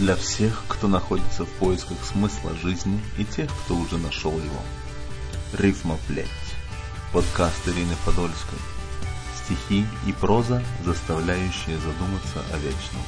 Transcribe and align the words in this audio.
для 0.00 0.16
всех, 0.16 0.64
кто 0.66 0.88
находится 0.88 1.44
в 1.44 1.50
поисках 1.58 1.98
смысла 2.06 2.56
жизни 2.56 2.98
и 3.18 3.24
тех, 3.24 3.50
кто 3.64 3.76
уже 3.76 3.98
нашел 3.98 4.32
его. 4.32 4.62
Рифма 5.52 5.98
плеть. 6.08 6.26
Подкаст 7.12 7.68
Ирины 7.68 7.94
Подольской. 8.06 8.58
Стихи 9.44 9.84
и 10.06 10.12
проза, 10.14 10.64
заставляющие 10.86 11.76
задуматься 11.76 12.42
о 12.50 12.56
вечном. 12.56 13.02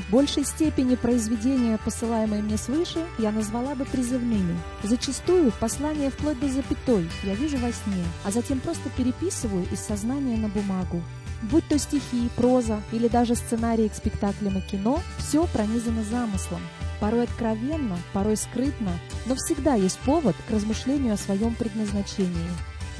В 0.00 0.10
большей 0.10 0.44
степени 0.44 0.94
произведения, 0.94 1.78
посылаемые 1.84 2.42
мне 2.42 2.56
свыше, 2.56 3.04
я 3.18 3.30
назвала 3.32 3.74
бы 3.74 3.84
призывными. 3.84 4.56
Зачастую 4.82 5.52
послание 5.60 6.10
вплоть 6.10 6.40
до 6.40 6.48
запятой 6.48 7.08
я 7.22 7.34
вижу 7.34 7.58
во 7.58 7.70
сне, 7.70 8.04
а 8.24 8.30
затем 8.30 8.60
просто 8.60 8.88
переписываю 8.96 9.66
из 9.70 9.80
сознания 9.80 10.36
на 10.38 10.48
бумагу. 10.48 11.02
Будь 11.42 11.66
то 11.68 11.78
стихи, 11.78 12.30
проза 12.36 12.82
или 12.92 13.08
даже 13.08 13.34
сценарии 13.34 13.88
к 13.88 13.94
спектаклям 13.94 14.58
и 14.58 14.60
кино, 14.62 15.00
все 15.18 15.46
пронизано 15.46 16.02
замыслом. 16.02 16.60
Порой 16.98 17.24
откровенно, 17.24 17.98
порой 18.12 18.36
скрытно, 18.36 18.92
но 19.26 19.34
всегда 19.34 19.74
есть 19.74 19.98
повод 20.00 20.36
к 20.48 20.50
размышлению 20.50 21.14
о 21.14 21.18
своем 21.18 21.54
предназначении. 21.54 22.50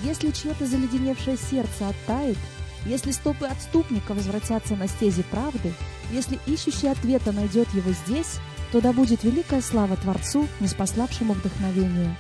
Если 0.03 0.31
чье-то 0.31 0.67
заледеневшее 0.67 1.37
сердце 1.37 1.89
оттает, 1.89 2.39
если 2.87 3.11
стопы 3.11 3.47
отступника 3.47 4.15
возвратятся 4.15 4.75
на 4.77 4.89
стези 4.89 5.23
правды, 5.23 5.73
если 6.13 6.39
ищущий 6.47 6.89
ответа 6.89 7.33
найдет 7.33 7.69
его 7.75 7.91
здесь, 7.93 8.39
то 8.73 8.81
да 8.81 8.93
будет 8.93 9.25
великая 9.25 9.61
слава 9.61 9.97
Творцу, 9.97 10.47
неспославшему 10.61 11.35
вдохновение. 11.35 12.17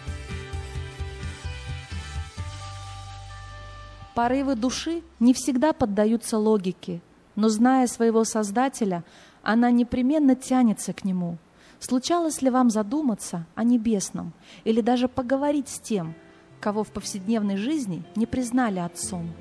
Порывы 4.14 4.54
души 4.54 5.02
не 5.18 5.32
всегда 5.32 5.72
поддаются 5.72 6.36
логике, 6.36 7.00
но 7.36 7.48
зная 7.48 7.86
своего 7.86 8.24
Создателя, 8.24 9.04
она 9.42 9.70
непременно 9.70 10.34
тянется 10.34 10.92
к 10.92 11.04
Нему. 11.04 11.38
Случалось 11.78 12.42
ли 12.42 12.50
вам 12.50 12.68
задуматься 12.68 13.46
о 13.54 13.64
небесном 13.64 14.34
или 14.64 14.82
даже 14.82 15.08
поговорить 15.08 15.70
с 15.70 15.78
тем, 15.78 16.14
кого 16.60 16.84
в 16.84 16.88
повседневной 16.88 17.56
жизни 17.56 18.02
не 18.16 18.26
признали 18.26 18.80
Отцом? 18.80 19.32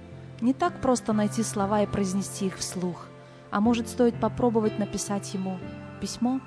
Не 0.42 0.54
так 0.54 0.80
просто 0.82 1.12
найти 1.12 1.44
слова 1.44 1.82
и 1.82 1.88
произнести 1.88 2.48
их 2.48 2.58
вслух. 2.58 3.08
А 3.52 3.60
может, 3.60 3.90
стоит 3.90 4.20
попробовать 4.20 4.80
написать 4.80 5.34
ему 5.34 5.58
письмо? 6.00 6.40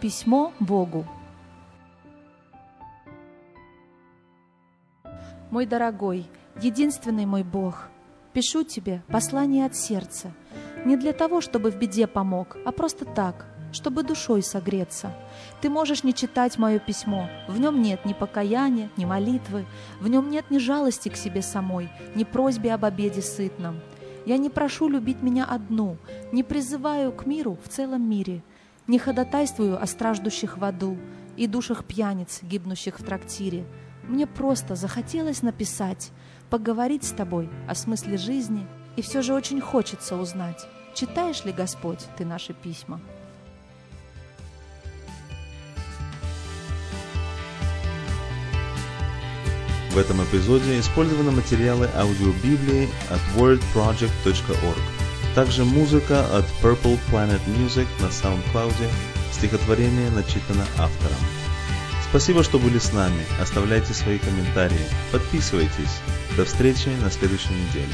Письмо 0.00 0.52
Богу. 0.60 1.06
Мой 5.50 5.66
дорогой, 5.66 6.26
единственный 6.60 7.26
мой 7.26 7.42
Бог, 7.42 7.88
пишу 8.32 8.64
тебе 8.64 9.02
послание 9.08 9.66
от 9.66 9.76
сердца. 9.76 10.32
Не 10.84 10.96
для 10.96 11.12
того, 11.12 11.40
чтобы 11.40 11.70
в 11.70 11.78
беде 11.78 12.06
помог, 12.06 12.56
а 12.64 12.72
просто 12.72 13.04
так, 13.04 13.46
чтобы 13.72 14.02
душой 14.02 14.42
согреться. 14.42 15.12
Ты 15.60 15.70
можешь 15.70 16.04
не 16.04 16.14
читать 16.14 16.58
мое 16.58 16.78
письмо. 16.78 17.28
В 17.48 17.58
нем 17.58 17.82
нет 17.82 18.04
ни 18.04 18.12
покаяния, 18.12 18.90
ни 18.96 19.04
молитвы. 19.04 19.66
В 20.00 20.08
нем 20.08 20.30
нет 20.30 20.50
ни 20.50 20.58
жалости 20.58 21.08
к 21.08 21.16
себе 21.16 21.42
самой, 21.42 21.88
ни 22.14 22.24
просьбе 22.24 22.74
об 22.74 22.84
обеде 22.84 23.22
сытном. 23.22 23.80
Я 24.24 24.38
не 24.38 24.50
прошу 24.50 24.88
любить 24.88 25.22
меня 25.22 25.44
одну, 25.44 25.96
не 26.30 26.44
призываю 26.44 27.12
к 27.12 27.26
миру 27.26 27.58
в 27.64 27.68
целом 27.68 28.08
мире, 28.08 28.42
не 28.86 28.98
ходатайствую 28.98 29.82
о 29.82 29.86
страждущих 29.86 30.58
в 30.58 30.64
аду 30.64 30.96
и 31.36 31.46
душах 31.46 31.84
пьяниц, 31.84 32.40
гибнущих 32.42 33.00
в 33.00 33.04
трактире. 33.04 33.64
Мне 34.04 34.26
просто 34.26 34.76
захотелось 34.76 35.42
написать, 35.42 36.12
поговорить 36.50 37.04
с 37.04 37.12
тобой 37.12 37.48
о 37.68 37.74
смысле 37.74 38.16
жизни, 38.16 38.66
и 38.96 39.02
все 39.02 39.22
же 39.22 39.34
очень 39.34 39.60
хочется 39.60 40.16
узнать, 40.16 40.66
читаешь 40.94 41.44
ли, 41.44 41.52
Господь, 41.52 42.00
ты 42.16 42.24
наши 42.24 42.52
письма. 42.52 43.00
В 49.92 49.98
этом 49.98 50.24
эпизоде 50.24 50.80
использованы 50.80 51.32
материалы 51.32 51.86
аудиобиблии 51.94 52.88
от 53.10 53.20
wordproject.org. 53.36 54.82
Также 55.34 55.64
музыка 55.66 56.24
от 56.34 56.46
Purple 56.62 56.98
Planet 57.10 57.40
Music 57.46 57.86
на 58.00 58.06
SoundCloud. 58.06 58.74
Стихотворение 59.32 60.10
начитано 60.10 60.64
автором. 60.78 61.18
Спасибо, 62.08 62.42
что 62.42 62.58
были 62.58 62.78
с 62.78 62.92
нами. 62.92 63.22
Оставляйте 63.40 63.92
свои 63.92 64.18
комментарии. 64.18 64.86
Подписывайтесь. 65.10 66.00
До 66.38 66.46
встречи 66.46 66.88
на 67.02 67.10
следующей 67.10 67.52
неделе. 67.52 67.92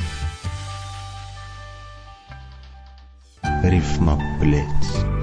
Рифма 3.65 4.21
плеть. 4.41 5.18